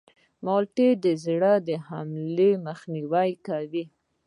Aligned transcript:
مالټې 0.45 0.89
د 1.03 1.05
زړه 1.23 1.53
د 1.67 1.69
حملې 1.87 2.51
مخنیوی 2.67 3.31
کوي. 3.47 3.83